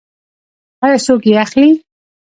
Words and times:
آیا 0.83 0.97
څوک 1.05 1.21
یې 1.29 1.35
اخلي؟ 1.43 1.69